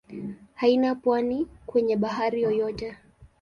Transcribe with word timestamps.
Haina 0.53 0.95
pwani 0.95 1.47
kwenye 1.65 1.95
bahari 1.97 2.41
yoyote. 2.41 2.97